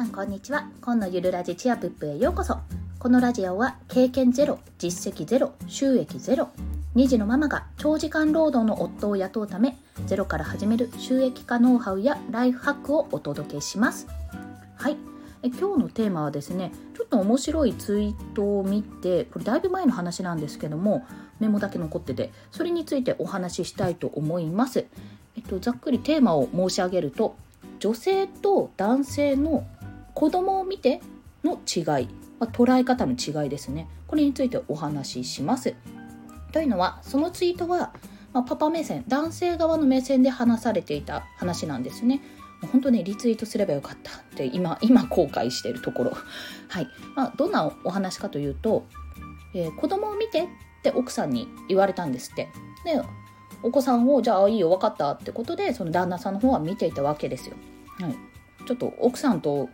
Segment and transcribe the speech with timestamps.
[0.00, 0.66] さんこんにちは。
[0.80, 2.56] 今のゆるラジチアプップへようこそ。
[2.98, 6.48] このラジオは経験ゼロ実績ゼロ収益ゼロ
[6.96, 9.76] 2児のママが長時間労働の夫を雇うため
[10.06, 14.06] ゼロから始める収益化ノウハウやライフハックをお届けします。
[14.76, 14.96] はい。
[15.42, 21.04] え今日のテーマはですねちょっと面白いツイートを見てこれだいぶ前の話なんですけども
[21.40, 24.86] メモだけ残っててそれについてお話ししたいと思います。
[25.36, 27.36] えっとざっくりテーマを申し上げると
[27.80, 29.66] 女性と男性の
[30.20, 31.00] 子供を見て
[31.42, 33.88] の違い、まあ、捉え方の違いですね。
[34.06, 35.74] これについてお話しします。
[36.52, 37.94] というのはそのツイートは、
[38.34, 42.20] まあ、パパ目線男性側の目線で話されていた話なんですね。
[42.70, 46.12] 本当ねリツイートすればよかったって今今後悔しているところ。
[46.68, 48.84] はい、まあ、どんなお話かというと、
[49.54, 50.46] えー、子供を見てっ
[50.82, 52.50] て奥さんに言われたんですって。
[52.84, 53.00] で
[53.62, 57.56] お子さんをじゃあいいよ分かったってことでその旦那さんの方は見ていたわけですよ。
[58.00, 58.16] はい、
[58.66, 59.70] ちょっと奥さんと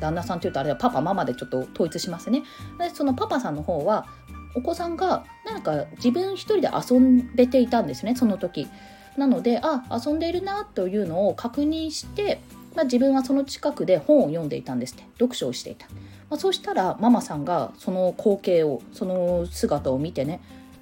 [0.00, 2.42] 旦那さんっていうとあれはパパママでちょっと統一しますね。
[2.78, 4.06] でそのパパさんの方は
[4.54, 8.68] お子さんがなんか自分一人で遊んでていたんですねその時。
[9.16, 12.40] なのであ遊んでいるなというのを確認して、
[12.74, 15.86] まあ、自分はその近くで本を読んでいたんですって読書をしていた。
[16.30, 20.40] まあ、そうしたらママさんがその光景をその姿を見てね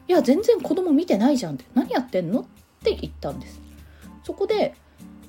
[0.09, 2.45] いや全然子供見てないじゃんって何やってんのっ
[2.83, 3.61] て言ったんです
[4.25, 4.75] そこで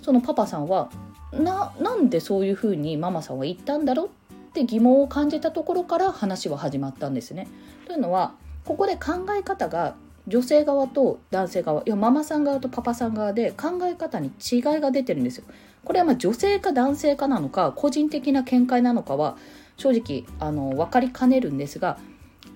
[0.02, 0.90] そのパパさんは
[1.40, 4.10] ななんでそういうふうにママさんは言ったんだろうっ
[4.54, 7.48] て疑問を感じたところから話は始まったんですね。
[7.86, 8.34] というのは
[8.66, 9.96] ここで考え方が
[10.28, 15.46] 女性側と男性側いやママさん側とパパさん側で考え方に違いが出てるんですよ。
[15.84, 19.38] これはま女性か男性かなのか個人的な見解なのかは
[19.76, 21.98] 正直あの分かりかねるんですが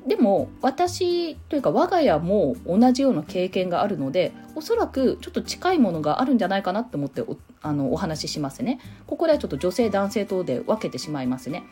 [0.08, 8.80] でも私というか我が家も同じような経験があるのでおそらくちょっと近いものがあるんじゃないかなと思っておあのお話ししますね。
[9.06, 11.64] ここではちょっと女性男性等で分けてしまいますね。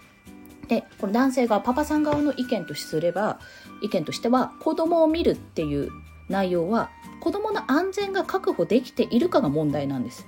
[0.67, 3.39] でこの男性がパパさん側の意見とすれば
[3.81, 5.89] 意見としては子供を見るっていう
[6.27, 6.89] 内容は
[7.21, 10.27] 子供の安全が確保できているかが問題なんです。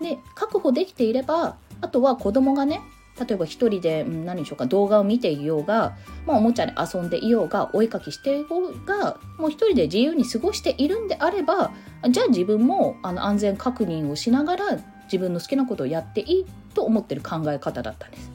[0.00, 2.80] で確保できていればあとは子供がね
[3.18, 5.96] 例えば一人で、うん、何でしょうか動画を見ていようが、
[6.26, 11.72] まあ、おもちゃで遊んでいようがお絵かきしていようがもう一人で自由に過ごしているんであれば
[12.10, 14.64] じゃあ自分もあの安全確認をしながら
[15.04, 18.30] 自分の好きなことをやっていいと思ってる考え方だったんです。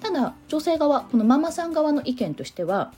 [0.00, 2.92] ただ女性側このママさん側の意見としては、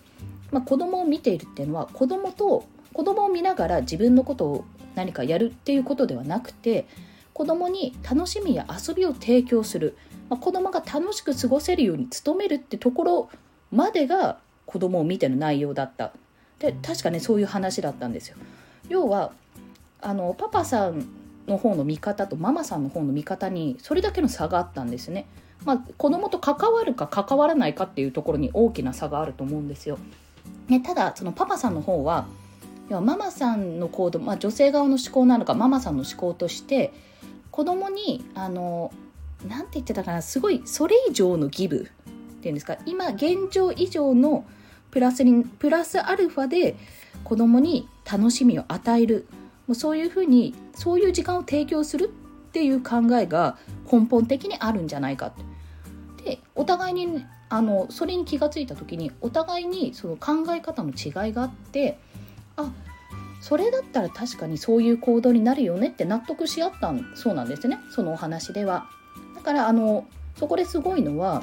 [0.52, 4.64] まあ、子供を見ているっていうのは子供と子供を見ながら自分のことを
[4.94, 6.86] 何かやるっていうことではなくて
[7.34, 9.96] 子供に楽しみや遊びを提供する。
[10.28, 13.30] まあ、子供が楽しく過ごせるように努めるってところ
[13.70, 16.12] までが子供を見てる内容だった。
[16.58, 18.36] で確かねそういう話だったんですよ。
[18.88, 19.32] 要は
[20.00, 21.08] あのパパさん
[21.46, 25.26] の方の見方とママさんの方の見方にそれだけの差があったんですね、
[25.64, 29.98] まあ、子供と関わるか関わらないかっていうところに大きな差があると思うんですよ、
[30.68, 32.26] ね、ただそのパパさんの方は
[32.90, 36.92] ママさんの行動、まあ、女性側の思考なのかママさんの思考として
[37.52, 38.92] 子供にあの
[39.48, 41.80] 何て言ってたかなすごいそれ以上のギブっ
[42.40, 44.44] ていうんですか今現状以上の
[44.90, 46.76] プラスにプラスアルファで
[47.22, 49.28] 子供に楽しみを与える。
[49.68, 52.08] もうそういうふうにそういう時間を提供するっ
[52.52, 53.56] ていう考えが
[53.90, 55.32] 根本的にあるんじゃないか
[56.24, 61.98] でお互いにあのそれに気が付いた時にお互いにその考え方の違いがあって
[62.56, 62.72] あ
[63.42, 68.86] それだったら確かにそういう行動になるよねって納得し合ったそうなんですねそのお話では。
[69.34, 71.42] だからあのそこですごいのは、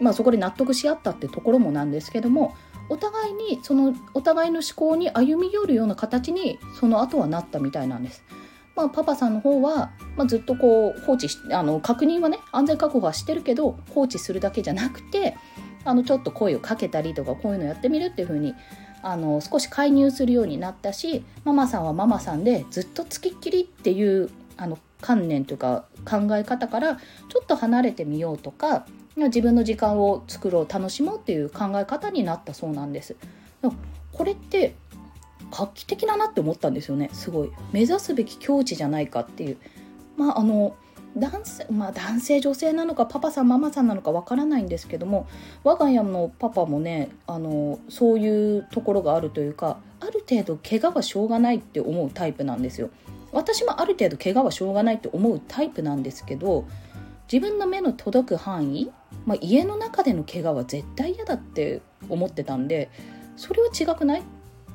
[0.00, 2.56] まあ、そこで納得し合ったってところもなんですけども
[2.88, 8.24] お互いにそのお互いの思考に歩み寄るような形にその後はなったみたいなんです。
[8.74, 15.36] まあ、パパさんの方は、まあ、ずっとこう放置しあの確認はね安全確保はしてるけど放置するだけじゃなくて
[15.84, 18.54] あのちょっと声をかけたりとかこういうのやってみるっていう風に
[19.04, 28.86] あに少し介入するようになったしママさんはママさんでずっとつきっきりっていうあの観念というか考え方からちょっと離れてみようとか
[29.16, 33.14] 自分の時間を作ろう楽しもうっていう考え方になったそうなんです。
[34.12, 34.74] これって
[35.50, 37.10] 画期的だなって思ったんですよね。
[37.12, 37.52] すごい。
[37.72, 39.56] 目指すべき境地じゃないかっていう。
[40.16, 40.74] まああの
[41.16, 45.28] 男性まあ男性女性なのかパパさんママさんなのかわからないんですけども
[45.62, 52.90] 我が家のパパもねあのそういうところがあるというかある程度怪我はしょうがないって思うタイプなんですよ。
[53.32, 56.66] 私もある程度怪我はしょうがないって思うタイプなんですけど
[57.30, 58.92] 自分の目の届く範囲、
[59.26, 62.90] まあ、家の中での怪我は絶対嫌だって思ってたんで
[63.36, 64.22] それは違くないっ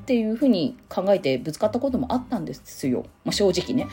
[0.05, 3.87] ていうふうに考えてぶつかったこともあったんですよ、まあ、正直ね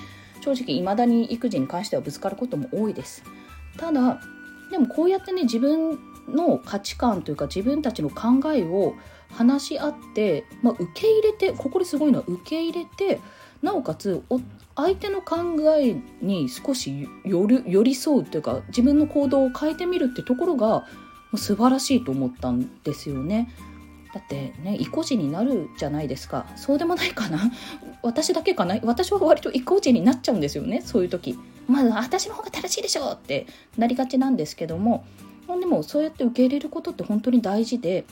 [0.47, 3.25] 正直未だに育児に関してはぶつかることも多いです
[3.77, 4.21] ただ
[4.71, 5.99] でもこうやってね自分
[6.29, 8.95] の価値観というか自分たちの考えを
[9.31, 13.21] 話し合って、まあ、受け入れてここですごいのは受け入れて
[13.63, 14.23] なおかつ
[14.77, 15.37] 相手の考
[15.77, 20.85] えに少し寄る寄り添うというか自分の行動を変えてみるってところが
[21.37, 23.49] 素晴らしいと思ったんですよね。
[24.17, 26.47] だってね意固地になるじゃないですか。
[26.57, 27.53] そうでもないかな。
[28.03, 28.79] 私だけかな。
[28.83, 30.81] 私は割と意固地になっちゃうんですよね。
[30.81, 31.39] そういう時。
[31.69, 33.47] まあ私の方が正しいでしょって
[33.77, 35.05] なりがちなんですけども。
[35.61, 38.07] でもそうやって受け入れることって本当に大事で。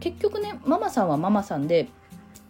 [0.00, 1.88] 結局ねママさんはママさんで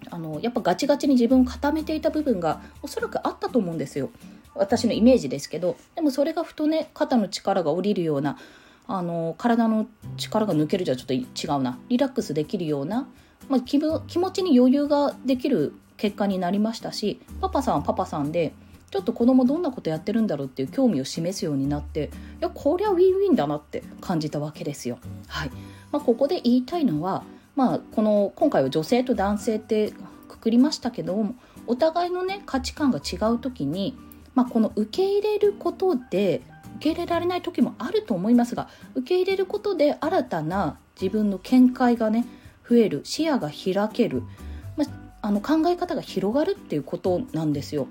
[0.09, 4.11] あのやっぱガチガチに自分を固めていた部分がおそらくあったと思うんですよ。
[4.55, 5.77] 私のイメージですけど。
[5.97, 8.39] でもそれがふとね肩の力が下りるような
[8.87, 9.87] あの体の
[10.17, 11.27] 力が抜けるじゃちょっと違
[11.57, 13.09] うなリラックスできるような、
[13.49, 18.53] まあ、気気持ちに余裕ができる結果になりましたしパパさんはパパさんで
[18.91, 24.99] ちょっと子供どんなことやってるんだろうっていう興味を示すようになっていやこりゃウィンウィンだなって感じたわけですよ。
[25.29, 25.51] はい
[25.91, 27.25] まあ、ここで言いたいのは、
[27.57, 29.93] まあ、この今回は女性と男性って
[30.29, 31.25] くくりましたけど
[31.67, 33.97] お互いのね価値観が違う時に、
[34.35, 36.43] まあ、この受け入れることで
[36.83, 42.27] 受け入れられない時もあると思いますが受け入れることで新たな自分の見解がね
[42.69, 44.25] 増える視野が開ける、
[44.77, 47.87] まあ、あの考え方が広がるっていうことなんですよ。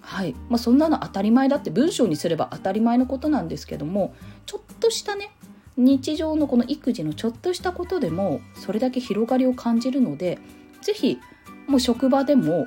[0.00, 4.12] はいまあ、そんなの当たり前だって文章にすれば当たり前のことなんですけども
[4.46, 5.30] ちょっとしたね
[5.76, 10.40] 日常のこの育児のちょっとしたことでもそれだけ広がりを感じるので
[10.80, 11.20] 是非
[11.68, 12.66] もう職場でも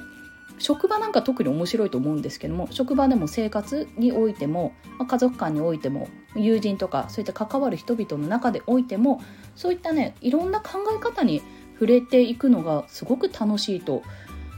[0.58, 9.22] 職場なんか特に面白いと思うんですけども職場でも生活においても、まあ、家族間においても友人とかそういった関わる人々の中でおいても
[9.56, 11.42] そういったねいろんな考え方に
[11.74, 14.02] 触れていくのがすごく楽しいと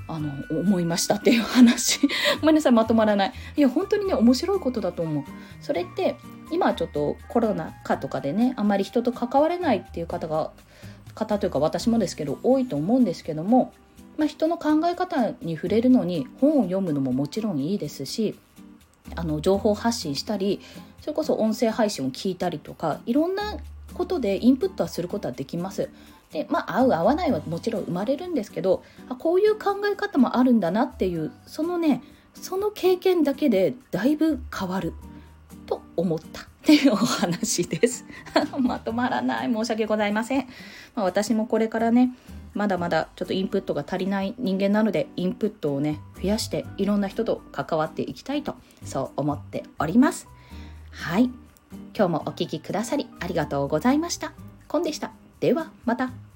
[0.07, 1.99] あの思いましたっていう話。
[2.39, 3.33] ごめんなさいまとまらない。
[3.57, 5.23] いや本当にね面白いことだと思う。
[5.59, 6.15] それって
[6.49, 10.51] 今ちょっとコロナ禍とかでねあまり人と関われないっていう方が
[11.13, 13.73] 方というか私もですけど多いと思うんですけども、
[14.17, 18.37] まあ、人の考え方に触れるのに本を読むのももちろんいいですし
[19.15, 20.59] あの情報発信したり
[21.01, 23.57] それこそ音声配信を聞いたりとかいろんな
[23.93, 25.89] ことでインプットはすることはできます。
[26.31, 32.03] でまあ合う合わないはもちろん生まれるんですけどあこういう考え方もあるんだなっていうそのね
[32.33, 34.93] その経験だけでだいぶ変わる
[35.65, 36.41] と思った。
[36.41, 38.03] っていうお話です。
[38.59, 39.53] まとまらない。
[39.53, 40.47] 申し訳ございません、
[40.95, 42.13] まあ、私もこれからね
[42.57, 50.27] まだまだちょっとインプットが足りない人間なのでインプットをね増やしていろんな人と関わっていきたいとそう思っております。
[50.91, 51.29] はい。
[51.95, 54.33] 今日もお聴きくださりありがとうございました。
[54.67, 55.11] コンでした。
[55.39, 56.26] ではまた。